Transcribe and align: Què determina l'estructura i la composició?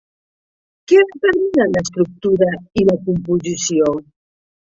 Què 0.91 1.01
determina 1.09 1.67
l'estructura 1.75 2.47
i 2.81 2.87
la 2.87 2.97
composició? 3.05 3.93